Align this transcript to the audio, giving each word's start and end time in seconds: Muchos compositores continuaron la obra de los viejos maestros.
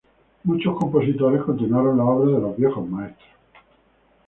Muchos 0.45 0.75
compositores 0.77 1.43
continuaron 1.43 1.99
la 1.99 2.03
obra 2.05 2.35
de 2.35 2.41
los 2.41 2.57
viejos 2.57 2.89
maestros. 2.89 3.29